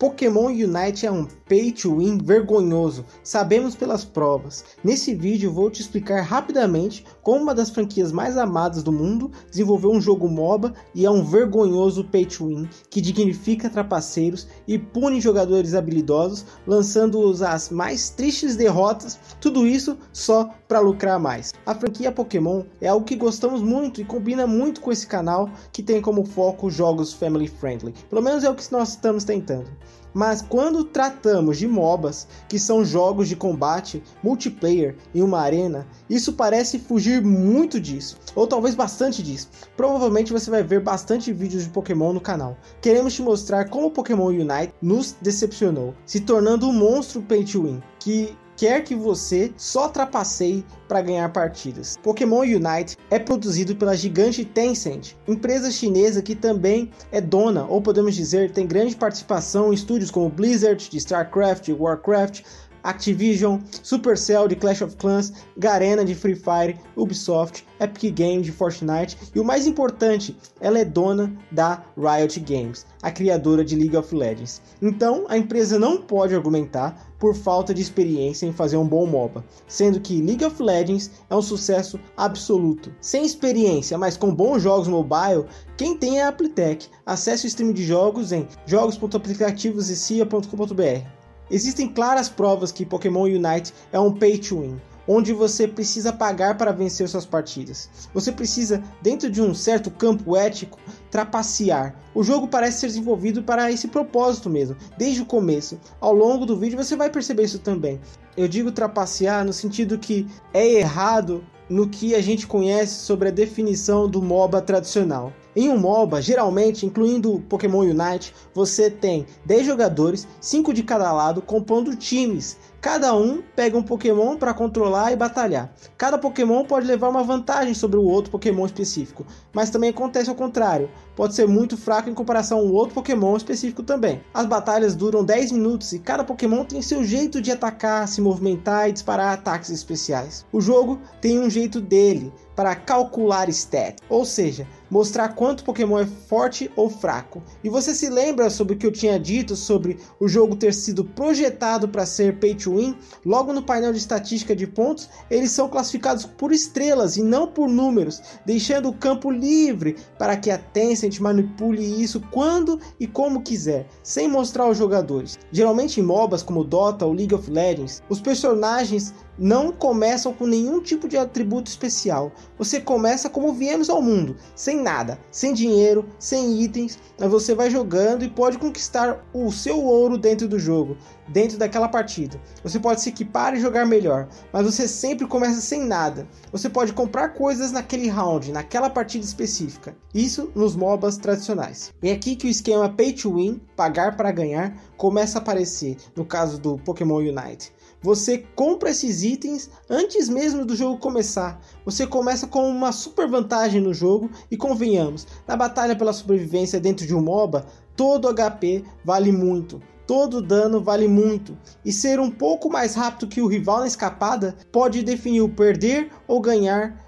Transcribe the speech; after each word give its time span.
Pokémon 0.00 0.46
Unite 0.46 1.06
é 1.06 1.10
um 1.10 1.26
pay 1.48 1.72
to 1.72 1.96
win 1.96 2.18
vergonhoso, 2.18 3.04
sabemos 3.20 3.74
pelas 3.74 4.04
provas. 4.04 4.64
Nesse 4.84 5.12
vídeo 5.12 5.52
vou 5.52 5.68
te 5.68 5.80
explicar 5.80 6.22
rapidamente 6.22 7.04
como 7.20 7.42
uma 7.42 7.52
das 7.52 7.68
franquias 7.68 8.12
mais 8.12 8.36
amadas 8.38 8.84
do 8.84 8.92
mundo 8.92 9.32
desenvolveu 9.50 9.90
um 9.90 10.00
jogo 10.00 10.28
MOBA 10.28 10.72
e 10.94 11.04
é 11.04 11.10
um 11.10 11.24
vergonhoso 11.24 12.04
pay 12.04 12.24
to 12.24 12.46
win 12.46 12.68
que 12.88 13.00
dignifica 13.00 13.68
trapaceiros 13.68 14.46
e 14.68 14.78
pune 14.78 15.20
jogadores 15.20 15.74
habilidosos, 15.74 16.46
lançando-os 16.64 17.42
às 17.42 17.68
mais 17.68 18.08
tristes 18.08 18.54
derrotas, 18.54 19.18
tudo 19.40 19.66
isso 19.66 19.98
só 20.12 20.48
para 20.68 20.78
lucrar 20.78 21.18
mais. 21.18 21.52
A 21.66 21.74
franquia 21.74 22.12
Pokémon 22.12 22.62
é 22.80 22.86
algo 22.86 23.04
que 23.04 23.16
gostamos 23.16 23.62
muito 23.62 24.00
e 24.00 24.04
combina 24.04 24.46
muito 24.46 24.80
com 24.80 24.92
esse 24.92 25.08
canal 25.08 25.50
que 25.72 25.82
tem 25.82 26.00
como 26.00 26.24
foco 26.24 26.70
jogos 26.70 27.12
family 27.12 27.48
friendly. 27.48 27.92
Pelo 28.08 28.22
menos 28.22 28.44
é 28.44 28.50
o 28.50 28.54
que 28.54 28.70
nós 28.70 28.90
estamos 28.90 29.24
tentando. 29.24 29.66
Mas 30.12 30.42
quando 30.42 30.84
tratamos 30.84 31.58
de 31.58 31.68
MOBAs, 31.68 32.26
que 32.48 32.58
são 32.58 32.84
jogos 32.84 33.28
de 33.28 33.36
combate 33.36 34.02
multiplayer 34.22 34.96
em 35.14 35.22
uma 35.22 35.40
arena, 35.40 35.86
isso 36.08 36.32
parece 36.32 36.78
fugir 36.78 37.22
muito 37.22 37.78
disso, 37.78 38.16
ou 38.34 38.46
talvez 38.46 38.74
bastante 38.74 39.22
disso. 39.22 39.48
Provavelmente 39.76 40.32
você 40.32 40.50
vai 40.50 40.62
ver 40.62 40.80
bastante 40.80 41.32
vídeos 41.32 41.64
de 41.64 41.70
Pokémon 41.70 42.12
no 42.12 42.20
canal. 42.20 42.56
Queremos 42.80 43.14
te 43.14 43.22
mostrar 43.22 43.68
como 43.68 43.90
Pokémon 43.90 44.26
Unite 44.26 44.72
nos 44.80 45.14
decepcionou, 45.20 45.94
se 46.06 46.20
tornando 46.20 46.66
um 46.66 46.72
monstro 46.72 47.22
pay 47.22 47.44
to 47.44 47.62
win, 47.62 47.82
que 48.00 48.36
quer 48.58 48.82
que 48.82 48.94
você 48.94 49.52
só 49.56 49.88
trapaceie 49.88 50.66
para 50.88 51.00
ganhar 51.00 51.32
partidas. 51.32 51.96
Pokémon 52.02 52.40
Unite 52.40 52.96
é 53.08 53.16
produzido 53.16 53.76
pela 53.76 53.96
gigante 53.96 54.44
Tencent, 54.44 55.14
empresa 55.28 55.70
chinesa 55.70 56.20
que 56.20 56.34
também 56.34 56.90
é 57.12 57.20
dona, 57.20 57.64
ou 57.66 57.80
podemos 57.80 58.16
dizer, 58.16 58.50
tem 58.50 58.66
grande 58.66 58.96
participação 58.96 59.70
em 59.70 59.74
estúdios 59.74 60.10
como 60.10 60.28
Blizzard, 60.28 60.88
StarCraft, 60.92 61.68
Warcraft, 61.68 62.42
Activision, 62.82 63.58
Supercell 63.82 64.48
de 64.48 64.56
Clash 64.56 64.82
of 64.82 64.96
Clans, 64.96 65.32
Garena 65.56 66.04
de 66.04 66.14
Free 66.14 66.34
Fire, 66.34 66.76
Ubisoft, 66.96 67.64
Epic 67.80 68.14
Games 68.14 68.44
de 68.44 68.52
Fortnite 68.52 69.16
e 69.34 69.40
o 69.40 69.44
mais 69.44 69.66
importante, 69.66 70.36
ela 70.60 70.78
é 70.78 70.84
dona 70.84 71.32
da 71.50 71.82
Riot 71.96 72.38
Games, 72.40 72.86
a 73.02 73.10
criadora 73.10 73.64
de 73.64 73.76
League 73.76 73.96
of 73.96 74.14
Legends. 74.14 74.60
Então, 74.82 75.24
a 75.28 75.36
empresa 75.36 75.78
não 75.78 75.98
pode 75.98 76.34
argumentar 76.34 77.08
por 77.18 77.34
falta 77.34 77.74
de 77.74 77.82
experiência 77.82 78.46
em 78.46 78.52
fazer 78.52 78.76
um 78.76 78.86
bom 78.86 79.04
MOBA, 79.06 79.44
sendo 79.66 79.98
que 80.00 80.22
League 80.22 80.44
of 80.44 80.62
Legends 80.62 81.10
é 81.28 81.34
um 81.34 81.42
sucesso 81.42 81.98
absoluto. 82.16 82.94
Sem 83.00 83.24
experiência, 83.24 83.98
mas 83.98 84.16
com 84.16 84.32
bons 84.34 84.62
jogos 84.62 84.86
mobile, 84.88 85.44
quem 85.76 85.96
tem 85.96 86.20
é 86.20 86.24
a 86.24 86.28
Aptech. 86.28 86.88
Acesse 87.04 87.46
o 87.46 87.48
stream 87.48 87.72
de 87.72 87.84
jogos 87.84 88.30
em 88.32 88.46
jogos.aplicativosec.com.br. 88.66 91.17
Existem 91.50 91.88
claras 91.88 92.28
provas 92.28 92.70
que 92.70 92.84
Pokémon 92.84 93.22
Unite 93.22 93.72
é 93.90 93.98
um 93.98 94.12
pay 94.12 94.36
to 94.38 94.60
win, 94.60 94.80
onde 95.06 95.32
você 95.32 95.66
precisa 95.66 96.12
pagar 96.12 96.58
para 96.58 96.72
vencer 96.72 97.08
suas 97.08 97.24
partidas. 97.24 97.88
Você 98.12 98.30
precisa, 98.30 98.82
dentro 99.00 99.30
de 99.30 99.40
um 99.40 99.54
certo 99.54 99.90
campo 99.90 100.36
ético, 100.36 100.78
trapacear. 101.10 101.96
O 102.14 102.22
jogo 102.22 102.46
parece 102.46 102.80
ser 102.80 102.88
desenvolvido 102.88 103.42
para 103.42 103.72
esse 103.72 103.88
propósito 103.88 104.50
mesmo, 104.50 104.76
desde 104.98 105.22
o 105.22 105.26
começo. 105.26 105.80
Ao 105.98 106.12
longo 106.12 106.44
do 106.44 106.58
vídeo 106.58 106.76
você 106.76 106.94
vai 106.94 107.08
perceber 107.08 107.44
isso 107.44 107.58
também. 107.58 107.98
Eu 108.36 108.46
digo 108.46 108.70
trapacear 108.70 109.44
no 109.44 109.52
sentido 109.52 109.98
que 109.98 110.26
é 110.52 110.66
errado 110.74 111.42
no 111.68 111.88
que 111.88 112.14
a 112.14 112.20
gente 112.20 112.46
conhece 112.46 113.00
sobre 113.04 113.28
a 113.28 113.32
definição 113.32 114.08
do 114.08 114.22
MOBA 114.22 114.60
tradicional. 114.62 115.32
Em 115.60 115.68
um 115.68 115.76
MOBA, 115.76 116.22
geralmente, 116.22 116.86
incluindo 116.86 117.42
Pokémon 117.48 117.80
Unite, 117.80 118.32
você 118.54 118.88
tem 118.88 119.26
10 119.44 119.66
jogadores, 119.66 120.24
5 120.40 120.72
de 120.72 120.84
cada 120.84 121.10
lado, 121.10 121.42
compondo 121.42 121.96
times. 121.96 122.56
Cada 122.80 123.12
um 123.12 123.42
pega 123.56 123.76
um 123.76 123.82
Pokémon 123.82 124.36
para 124.36 124.54
controlar 124.54 125.10
e 125.10 125.16
batalhar. 125.16 125.72
Cada 125.96 126.16
Pokémon 126.16 126.64
pode 126.64 126.86
levar 126.86 127.08
uma 127.08 127.24
vantagem 127.24 127.74
sobre 127.74 127.98
o 127.98 128.04
outro 128.04 128.30
Pokémon 128.30 128.64
específico, 128.66 129.26
mas 129.52 129.68
também 129.68 129.90
acontece 129.90 130.30
ao 130.30 130.36
contrário. 130.36 130.88
Pode 131.16 131.34
ser 131.34 131.48
muito 131.48 131.76
fraco 131.76 132.08
em 132.08 132.14
comparação 132.14 132.58
ao 132.58 132.68
outro 132.68 132.94
Pokémon 132.94 133.36
específico 133.36 133.82
também. 133.82 134.22
As 134.32 134.46
batalhas 134.46 134.94
duram 134.94 135.24
10 135.24 135.50
minutos 135.50 135.92
e 135.92 135.98
cada 135.98 136.22
Pokémon 136.22 136.64
tem 136.64 136.80
seu 136.80 137.02
jeito 137.02 137.42
de 137.42 137.50
atacar, 137.50 138.06
se 138.06 138.20
movimentar 138.20 138.88
e 138.88 138.92
disparar 138.92 139.32
ataques 139.32 139.70
especiais. 139.70 140.46
O 140.52 140.60
jogo 140.60 141.00
tem 141.20 141.40
um 141.40 141.50
jeito 141.50 141.80
dele 141.80 142.32
para 142.54 142.74
calcular 142.74 143.48
stat, 143.48 144.02
ou 144.08 144.24
seja, 144.24 144.66
mostrar 144.90 145.28
quanto 145.36 145.62
Pokémon 145.62 146.00
é 146.00 146.06
forte 146.06 146.68
ou 146.74 146.90
fraco. 146.90 147.40
E 147.62 147.68
você 147.68 147.94
se 147.94 148.08
lembra 148.08 148.50
sobre 148.50 148.74
o 148.74 148.76
que 148.76 148.84
eu 148.84 148.90
tinha 148.90 149.18
dito 149.18 149.54
sobre 149.54 149.96
o 150.18 150.26
jogo 150.26 150.56
ter 150.56 150.74
sido 150.74 151.04
projetado 151.04 151.88
para 151.88 152.04
ser 152.04 152.40
pay 152.40 152.56
win? 152.68 152.96
Logo 153.24 153.52
no 153.52 153.62
painel 153.62 153.92
de 153.92 153.98
estatística 153.98 154.54
de 154.54 154.66
pontos, 154.66 155.08
eles 155.30 155.50
são 155.50 155.68
classificados 155.68 156.24
por 156.24 156.52
estrelas 156.52 157.16
e 157.16 157.22
não 157.22 157.46
por 157.48 157.68
números, 157.68 158.22
deixando 158.44 158.88
o 158.88 158.94
campo 158.94 159.30
livre 159.30 159.96
para 160.18 160.36
que 160.36 160.50
a 160.50 160.58
Tencent 160.58 161.18
manipule 161.20 162.02
isso 162.02 162.20
quando 162.30 162.80
e 163.00 163.06
como 163.06 163.42
quiser, 163.42 163.86
sem 164.02 164.28
mostrar 164.28 164.64
aos 164.64 164.78
jogadores. 164.78 165.38
Geralmente 165.50 166.00
em 166.00 166.04
MOBAs 166.04 166.42
como 166.42 166.64
Dota 166.64 167.06
ou 167.06 167.12
League 167.12 167.34
of 167.34 167.50
Legends, 167.50 168.02
os 168.08 168.20
personagens 168.20 169.14
não 169.38 169.70
começam 169.70 170.32
com 170.32 170.46
nenhum 170.46 170.82
tipo 170.82 171.06
de 171.06 171.16
atributo 171.16 171.70
especial. 171.70 172.32
Você 172.58 172.80
começa 172.80 173.30
como 173.30 173.52
viemos 173.52 173.88
ao 173.88 174.02
mundo, 174.02 174.36
sem 174.56 174.82
nada, 174.82 175.18
sem 175.30 175.54
dinheiro, 175.54 176.08
sem 176.18 176.60
itens, 176.60 176.98
mas 177.18 177.30
você 177.30 177.54
vai 177.54 177.70
jogando 177.70 178.24
e 178.24 178.28
pode 178.28 178.58
conquistar 178.58 179.24
o 179.32 179.50
seu 179.52 179.82
ouro 179.82 180.18
dentro 180.18 180.48
do 180.48 180.58
jogo, 180.58 180.96
dentro 181.28 181.56
daquela 181.56 181.88
partida. 181.88 182.40
Você 182.62 182.80
pode 182.80 183.00
se 183.00 183.10
equipar 183.10 183.54
e 183.54 183.60
jogar 183.60 183.86
melhor, 183.86 184.28
mas 184.52 184.64
você 184.64 184.88
sempre 184.88 185.26
começa 185.26 185.60
sem 185.60 185.84
nada. 185.84 186.26
Você 186.50 186.68
pode 186.68 186.92
comprar 186.92 187.30
coisas 187.30 187.70
naquele 187.70 188.08
round, 188.08 188.50
naquela 188.50 188.90
partida 188.90 189.24
específica. 189.24 189.96
Isso 190.12 190.50
nos 190.54 190.74
MOBAs 190.74 191.16
tradicionais. 191.16 191.92
É 192.02 192.12
aqui 192.12 192.34
que 192.34 192.46
o 192.46 192.50
esquema 192.50 192.88
Pay 192.88 193.12
to 193.12 193.34
Win, 193.34 193.60
pagar 193.76 194.16
para 194.16 194.32
ganhar, 194.32 194.76
começa 194.96 195.38
a 195.38 195.42
aparecer, 195.42 195.96
no 196.16 196.24
caso 196.24 196.58
do 196.58 196.76
Pokémon 196.78 197.18
Unite. 197.18 197.72
Você 198.00 198.38
compra 198.54 198.90
esses 198.90 199.22
itens 199.24 199.70
antes 199.90 200.28
mesmo 200.28 200.64
do 200.64 200.76
jogo 200.76 200.98
começar. 200.98 201.60
Você 201.84 202.06
começa 202.06 202.46
com 202.46 202.68
uma 202.68 202.92
super 202.92 203.28
vantagem 203.28 203.80
no 203.80 203.92
jogo 203.92 204.30
e 204.50 204.56
convenhamos, 204.56 205.26
na 205.46 205.56
batalha 205.56 205.96
pela 205.96 206.12
sobrevivência 206.12 206.78
dentro 206.78 207.06
de 207.06 207.14
um 207.14 207.20
MOBA, 207.20 207.66
todo 207.96 208.32
HP 208.32 208.84
vale 209.04 209.32
muito. 209.32 209.82
Todo 210.06 210.40
dano 210.40 210.80
vale 210.80 211.06
muito, 211.06 211.54
e 211.84 211.92
ser 211.92 212.18
um 212.18 212.30
pouco 212.30 212.70
mais 212.70 212.94
rápido 212.94 213.28
que 213.28 213.42
o 213.42 213.46
rival 213.46 213.80
na 213.80 213.86
escapada 213.86 214.56
pode 214.72 215.02
definir 215.02 215.42
o 215.42 215.50
perder 215.50 216.10
ou 216.26 216.40
ganhar 216.40 217.04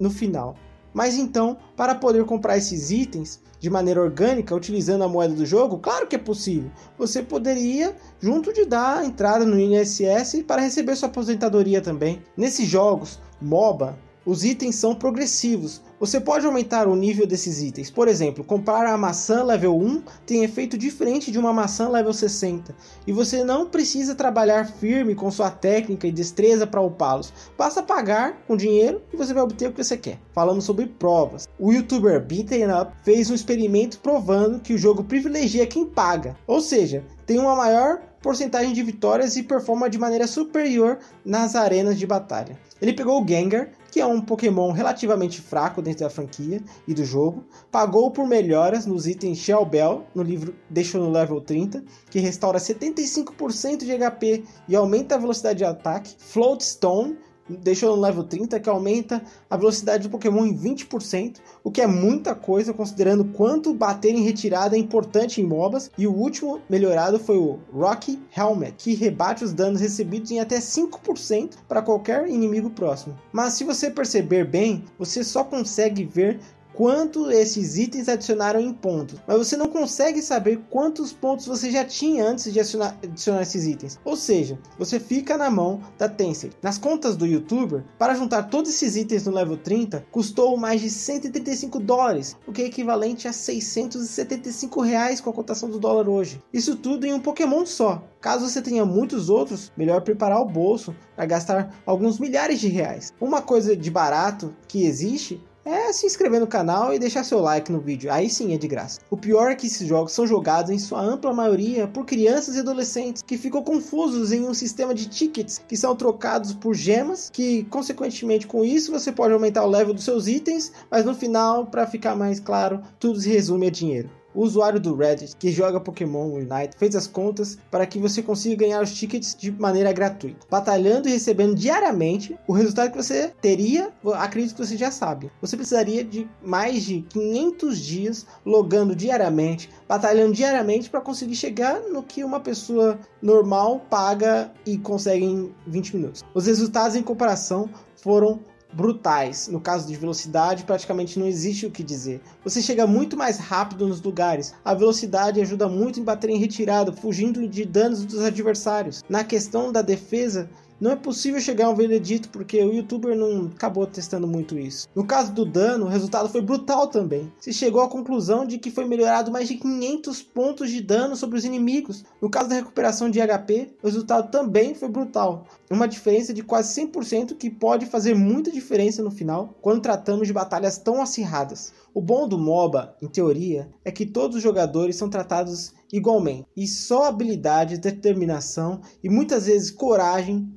no 0.00 0.10
final. 0.10 0.56
Mas 0.94 1.16
então, 1.16 1.58
para 1.76 1.96
poder 1.96 2.24
comprar 2.24 2.56
esses 2.56 2.90
itens 2.92 3.42
de 3.58 3.68
maneira 3.68 4.00
orgânica, 4.00 4.54
utilizando 4.54 5.02
a 5.02 5.08
moeda 5.08 5.34
do 5.34 5.44
jogo, 5.44 5.78
claro 5.78 6.06
que 6.06 6.14
é 6.14 6.18
possível. 6.18 6.70
Você 6.96 7.22
poderia, 7.22 7.96
junto 8.20 8.52
de 8.52 8.64
dar 8.64 8.98
a 8.98 9.04
entrada 9.04 9.44
no 9.44 9.58
INSS 9.58 10.42
para 10.46 10.62
receber 10.62 10.94
sua 10.94 11.08
aposentadoria 11.08 11.80
também. 11.80 12.22
Nesses 12.36 12.68
jogos, 12.68 13.18
MOBA, 13.42 13.98
os 14.24 14.44
itens 14.44 14.76
são 14.76 14.94
progressivos. 14.94 15.82
Você 16.04 16.20
pode 16.20 16.44
aumentar 16.44 16.86
o 16.86 16.94
nível 16.94 17.26
desses 17.26 17.62
itens. 17.62 17.90
Por 17.90 18.08
exemplo, 18.08 18.44
comprar 18.44 18.84
a 18.84 18.94
maçã 18.94 19.42
level 19.42 19.74
1 19.74 20.02
tem 20.26 20.44
efeito 20.44 20.76
diferente 20.76 21.32
de 21.32 21.38
uma 21.38 21.50
maçã 21.50 21.88
level 21.88 22.12
60. 22.12 22.76
E 23.06 23.10
você 23.10 23.42
não 23.42 23.70
precisa 23.70 24.14
trabalhar 24.14 24.66
firme 24.66 25.14
com 25.14 25.30
sua 25.30 25.50
técnica 25.50 26.06
e 26.06 26.12
destreza 26.12 26.66
para 26.66 26.82
upá-los. 26.82 27.32
Basta 27.56 27.82
pagar 27.82 28.36
com 28.46 28.54
dinheiro 28.54 29.00
e 29.14 29.16
você 29.16 29.32
vai 29.32 29.42
obter 29.42 29.70
o 29.70 29.72
que 29.72 29.82
você 29.82 29.96
quer. 29.96 30.20
Falamos 30.34 30.64
sobre 30.64 30.84
provas. 30.84 31.48
O 31.58 31.72
youtuber 31.72 32.22
Beaten 32.22 32.70
Up 32.70 32.92
fez 33.02 33.30
um 33.30 33.34
experimento 33.34 33.98
provando 34.00 34.60
que 34.60 34.74
o 34.74 34.78
jogo 34.78 35.04
privilegia 35.04 35.66
quem 35.66 35.86
paga. 35.86 36.36
Ou 36.46 36.60
seja, 36.60 37.02
tem 37.26 37.38
uma 37.38 37.56
maior 37.56 38.02
porcentagem 38.20 38.72
de 38.72 38.82
vitórias 38.82 39.36
e 39.36 39.42
performa 39.42 39.90
de 39.90 39.98
maneira 39.98 40.26
superior 40.26 40.98
nas 41.24 41.54
arenas 41.54 41.98
de 41.98 42.06
batalha. 42.06 42.58
Ele 42.80 42.92
pegou 42.92 43.22
o 43.22 43.28
Gengar, 43.28 43.70
que 43.90 44.00
é 44.00 44.06
um 44.06 44.20
Pokémon 44.20 44.72
relativamente 44.72 45.40
fraco 45.40 45.82
dentro 45.82 46.04
da 46.04 46.10
franquia 46.10 46.62
e 46.88 46.94
do 46.94 47.04
jogo, 47.04 47.44
pagou 47.70 48.10
por 48.10 48.26
melhoras 48.26 48.86
nos 48.86 49.06
itens 49.06 49.38
Shell 49.38 49.64
Bell, 49.66 50.04
no 50.14 50.22
livro 50.22 50.54
Deixou 50.70 51.02
no 51.02 51.10
level 51.10 51.40
30, 51.40 51.84
que 52.10 52.18
restaura 52.18 52.58
75% 52.58 53.84
de 53.84 53.96
HP 53.96 54.44
e 54.66 54.74
aumenta 54.74 55.14
a 55.14 55.18
velocidade 55.18 55.58
de 55.58 55.64
ataque, 55.64 56.14
Float 56.18 56.64
Stone, 56.64 57.18
deixou 57.48 57.94
no 57.94 58.02
level 58.02 58.24
30, 58.24 58.58
que 58.60 58.68
aumenta 58.68 59.22
a 59.48 59.56
velocidade 59.56 60.04
do 60.04 60.10
Pokémon 60.10 60.44
em 60.46 60.56
20%, 60.56 61.36
o 61.62 61.70
que 61.70 61.80
é 61.80 61.86
muita 61.86 62.34
coisa 62.34 62.72
considerando 62.72 63.24
quanto 63.24 63.74
bater 63.74 64.14
em 64.14 64.22
retirada 64.22 64.76
é 64.76 64.78
importante 64.78 65.40
em 65.40 65.46
MOBAs. 65.46 65.90
E 65.96 66.06
o 66.06 66.12
último 66.12 66.60
melhorado 66.68 67.18
foi 67.18 67.36
o 67.36 67.58
Rocky 67.72 68.20
Helmet, 68.36 68.74
que 68.78 68.94
rebate 68.94 69.44
os 69.44 69.52
danos 69.52 69.80
recebidos 69.80 70.30
em 70.30 70.40
até 70.40 70.58
5% 70.58 71.54
para 71.68 71.82
qualquer 71.82 72.28
inimigo 72.28 72.70
próximo. 72.70 73.16
Mas 73.32 73.54
se 73.54 73.64
você 73.64 73.90
perceber 73.90 74.44
bem, 74.44 74.84
você 74.98 75.22
só 75.22 75.44
consegue 75.44 76.04
ver 76.04 76.40
quanto 76.74 77.30
esses 77.30 77.78
itens 77.78 78.08
adicionaram 78.08 78.60
em 78.60 78.72
pontos, 78.72 79.20
mas 79.26 79.38
você 79.38 79.56
não 79.56 79.68
consegue 79.68 80.20
saber 80.20 80.60
quantos 80.68 81.12
pontos 81.12 81.46
você 81.46 81.70
já 81.70 81.84
tinha 81.84 82.26
antes 82.26 82.52
de 82.52 82.60
adicionar, 82.60 82.98
adicionar 83.02 83.42
esses 83.42 83.64
itens. 83.64 83.98
Ou 84.04 84.16
seja, 84.16 84.58
você 84.78 84.98
fica 84.98 85.38
na 85.38 85.50
mão 85.50 85.80
da 85.96 86.08
Tencent. 86.08 86.52
Nas 86.62 86.76
contas 86.78 87.16
do 87.16 87.26
youtuber, 87.26 87.84
para 87.98 88.14
juntar 88.14 88.44
todos 88.44 88.70
esses 88.70 88.96
itens 88.96 89.24
no 89.24 89.32
level 89.32 89.56
30, 89.56 90.04
custou 90.10 90.56
mais 90.56 90.80
de 90.80 90.90
135 90.90 91.78
dólares, 91.80 92.36
o 92.46 92.52
que 92.52 92.62
é 92.62 92.66
equivalente 92.66 93.28
a 93.28 93.32
675 93.32 94.80
reais 94.80 95.20
com 95.20 95.30
a 95.30 95.34
cotação 95.34 95.70
do 95.70 95.78
dólar 95.78 96.08
hoje. 96.08 96.42
Isso 96.52 96.76
tudo 96.76 97.06
em 97.06 97.14
um 97.14 97.20
Pokémon 97.20 97.64
só. 97.64 98.02
Caso 98.20 98.48
você 98.48 98.62
tenha 98.62 98.84
muitos 98.84 99.28
outros, 99.28 99.70
melhor 99.76 100.00
preparar 100.00 100.40
o 100.40 100.46
bolso 100.46 100.94
para 101.14 101.26
gastar 101.26 101.74
alguns 101.84 102.18
milhares 102.18 102.58
de 102.58 102.68
reais. 102.68 103.12
Uma 103.20 103.42
coisa 103.42 103.76
de 103.76 103.90
barato 103.90 104.54
que 104.66 104.86
existe 104.86 105.40
é 105.64 105.92
se 105.92 106.06
inscrever 106.06 106.40
no 106.40 106.46
canal 106.46 106.92
e 106.92 106.98
deixar 106.98 107.24
seu 107.24 107.40
like 107.40 107.72
no 107.72 107.80
vídeo, 107.80 108.12
aí 108.12 108.28
sim 108.28 108.54
é 108.54 108.58
de 108.58 108.68
graça. 108.68 109.00
O 109.10 109.16
pior 109.16 109.50
é 109.50 109.54
que 109.54 109.66
esses 109.66 109.86
jogos 109.86 110.12
são 110.12 110.26
jogados 110.26 110.70
em 110.70 110.78
sua 110.78 111.00
ampla 111.00 111.32
maioria 111.32 111.88
por 111.88 112.04
crianças 112.04 112.56
e 112.56 112.60
adolescentes 112.60 113.22
que 113.22 113.38
ficam 113.38 113.62
confusos 113.62 114.32
em 114.32 114.46
um 114.46 114.54
sistema 114.54 114.94
de 114.94 115.08
tickets 115.08 115.62
que 115.66 115.76
são 115.76 115.96
trocados 115.96 116.52
por 116.52 116.74
gemas, 116.74 117.30
que 117.30 117.64
consequentemente 117.64 118.46
com 118.46 118.64
isso 118.64 118.92
você 118.92 119.10
pode 119.10 119.32
aumentar 119.32 119.64
o 119.64 119.70
level 119.70 119.94
dos 119.94 120.04
seus 120.04 120.26
itens, 120.26 120.72
mas 120.90 121.04
no 121.04 121.14
final, 121.14 121.66
para 121.66 121.86
ficar 121.86 122.14
mais 122.14 122.38
claro, 122.38 122.82
tudo 122.98 123.20
se 123.20 123.28
resume 123.30 123.66
a 123.66 123.70
dinheiro. 123.70 124.10
O 124.34 124.42
usuário 124.42 124.80
do 124.80 124.96
Reddit 124.96 125.36
que 125.36 125.52
joga 125.52 125.78
Pokémon 125.78 126.32
Unite 126.32 126.76
fez 126.76 126.96
as 126.96 127.06
contas 127.06 127.56
para 127.70 127.86
que 127.86 127.98
você 127.98 128.20
consiga 128.20 128.64
ganhar 128.64 128.82
os 128.82 128.92
tickets 128.92 129.34
de 129.34 129.52
maneira 129.52 129.92
gratuita. 129.92 130.46
Batalhando 130.50 131.08
e 131.08 131.12
recebendo 131.12 131.54
diariamente, 131.54 132.36
o 132.48 132.52
resultado 132.52 132.90
que 132.90 132.96
você 132.96 133.32
teria, 133.40 133.92
acredito 134.14 134.56
que 134.56 134.66
você 134.66 134.76
já 134.76 134.90
sabe. 134.90 135.30
Você 135.40 135.56
precisaria 135.56 136.02
de 136.02 136.28
mais 136.42 136.82
de 136.82 137.02
500 137.02 137.78
dias 137.78 138.26
logando 138.44 138.96
diariamente, 138.96 139.70
batalhando 139.88 140.32
diariamente 140.32 140.90
para 140.90 141.00
conseguir 141.00 141.36
chegar 141.36 141.80
no 141.82 142.02
que 142.02 142.24
uma 142.24 142.40
pessoa 142.40 142.98
normal 143.22 143.86
paga 143.88 144.52
e 144.66 144.76
consegue 144.78 145.24
em 145.24 145.54
20 145.66 145.96
minutos. 145.96 146.24
Os 146.34 146.46
resultados 146.46 146.96
em 146.96 147.02
comparação 147.02 147.70
foram 147.96 148.40
brutais. 148.74 149.48
No 149.48 149.60
caso 149.60 149.86
de 149.86 149.94
velocidade, 149.96 150.64
praticamente 150.64 151.18
não 151.18 151.26
existe 151.26 151.66
o 151.66 151.70
que 151.70 151.82
dizer. 151.82 152.20
Você 152.42 152.60
chega 152.60 152.86
muito 152.86 153.16
mais 153.16 153.38
rápido 153.38 153.86
nos 153.86 154.02
lugares. 154.02 154.54
A 154.64 154.74
velocidade 154.74 155.40
ajuda 155.40 155.68
muito 155.68 156.00
em 156.00 156.04
bater 156.04 156.30
em 156.30 156.38
retirada, 156.38 156.92
fugindo 156.92 157.46
de 157.48 157.64
danos 157.64 158.04
dos 158.04 158.20
adversários. 158.20 159.04
Na 159.08 159.22
questão 159.22 159.70
da 159.70 159.82
defesa, 159.82 160.50
não 160.84 160.90
é 160.90 160.96
possível 160.96 161.40
chegar 161.40 161.64
a 161.64 161.70
um 161.70 161.74
veredito 161.74 162.28
porque 162.28 162.62
o 162.62 162.70
youtuber 162.70 163.16
não 163.16 163.46
acabou 163.46 163.86
testando 163.86 164.28
muito 164.28 164.58
isso. 164.58 164.86
No 164.94 165.06
caso 165.06 165.32
do 165.32 165.42
dano, 165.42 165.86
o 165.86 165.88
resultado 165.88 166.28
foi 166.28 166.42
brutal 166.42 166.88
também. 166.88 167.32
Se 167.40 167.54
chegou 167.54 167.80
à 167.80 167.88
conclusão 167.88 168.44
de 168.44 168.58
que 168.58 168.70
foi 168.70 168.84
melhorado 168.84 169.32
mais 169.32 169.48
de 169.48 169.54
500 169.54 170.22
pontos 170.22 170.70
de 170.70 170.82
dano 170.82 171.16
sobre 171.16 171.38
os 171.38 171.44
inimigos. 171.46 172.04
No 172.20 172.28
caso 172.28 172.50
da 172.50 172.56
recuperação 172.56 173.08
de 173.08 173.18
HP, 173.18 173.76
o 173.82 173.86
resultado 173.86 174.30
também 174.30 174.74
foi 174.74 174.90
brutal. 174.90 175.46
Uma 175.70 175.88
diferença 175.88 176.34
de 176.34 176.42
quase 176.42 176.78
100% 176.78 177.34
que 177.38 177.48
pode 177.48 177.86
fazer 177.86 178.14
muita 178.14 178.52
diferença 178.52 179.02
no 179.02 179.10
final 179.10 179.56
quando 179.62 179.80
tratamos 179.80 180.26
de 180.26 180.34
batalhas 180.34 180.76
tão 180.76 181.00
acirradas. 181.00 181.72
O 181.94 182.00
bom 182.02 182.28
do 182.28 182.36
MOBA, 182.36 182.94
em 183.00 183.06
teoria, 183.06 183.70
é 183.84 183.90
que 183.90 184.04
todos 184.04 184.36
os 184.36 184.42
jogadores 184.42 184.96
são 184.96 185.08
tratados 185.08 185.72
igualmente, 185.92 186.46
e 186.56 186.66
só 186.66 187.04
habilidade, 187.04 187.78
determinação 187.78 188.80
e 189.02 189.08
muitas 189.08 189.46
vezes 189.46 189.70
coragem 189.70 190.48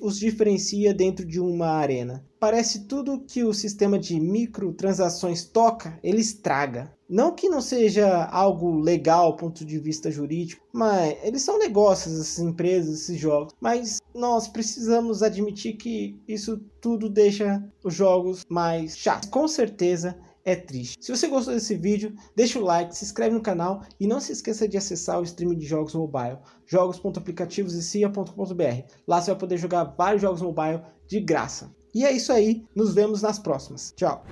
os 0.00 0.18
diferencia 0.18 0.92
dentro 0.92 1.24
de 1.24 1.40
uma 1.40 1.68
arena. 1.68 2.24
Parece 2.38 2.80
tudo 2.80 3.20
que 3.20 3.42
o 3.42 3.54
sistema 3.54 3.98
de 3.98 4.20
microtransações 4.20 5.44
toca, 5.44 5.98
ele 6.02 6.20
estraga. 6.20 6.92
Não 7.08 7.34
que 7.34 7.48
não 7.48 7.60
seja 7.60 8.24
algo 8.24 8.80
legal 8.80 9.32
do 9.32 9.38
ponto 9.38 9.64
de 9.64 9.78
vista 9.78 10.10
jurídico, 10.10 10.66
mas 10.72 11.16
eles 11.22 11.42
são 11.42 11.58
negócios, 11.58 12.14
essas 12.14 12.38
empresas, 12.38 13.02
esses 13.02 13.18
jogos. 13.18 13.54
Mas 13.60 13.98
nós 14.14 14.48
precisamos 14.48 15.22
admitir 15.22 15.76
que 15.76 16.18
isso 16.26 16.58
tudo 16.80 17.08
deixa 17.08 17.62
os 17.84 17.94
jogos 17.94 18.44
mais 18.48 18.96
chatos. 18.96 19.28
Com 19.28 19.46
certeza 19.46 20.18
é 20.44 20.56
triste. 20.56 21.04
Se 21.04 21.14
você 21.14 21.28
gostou 21.28 21.52
desse 21.54 21.76
vídeo, 21.76 22.14
deixa 22.34 22.58
o 22.58 22.64
like, 22.64 22.96
se 22.96 23.04
inscreve 23.04 23.34
no 23.34 23.40
canal 23.40 23.82
e 23.98 24.06
não 24.06 24.20
se 24.20 24.32
esqueça 24.32 24.68
de 24.68 24.76
acessar 24.76 25.18
o 25.20 25.24
streaming 25.24 25.58
de 25.58 25.66
jogos 25.66 25.94
mobile, 25.94 26.38
jogos.aplicativosecia.com.br. 26.66 28.92
Lá 29.06 29.20
você 29.20 29.30
vai 29.30 29.38
poder 29.38 29.58
jogar 29.58 29.84
vários 29.84 30.22
jogos 30.22 30.42
mobile 30.42 30.82
de 31.06 31.20
graça. 31.20 31.72
E 31.94 32.04
é 32.04 32.12
isso 32.12 32.32
aí, 32.32 32.64
nos 32.74 32.92
vemos 32.94 33.22
nas 33.22 33.38
próximas. 33.38 33.92
Tchau. 33.96 34.24